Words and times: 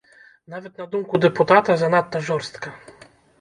Нават 0.53 0.79
на 0.81 0.87
думку 0.95 1.21
дэпутата 1.25 1.75
занадта 1.83 2.23
жорстка! 2.31 2.75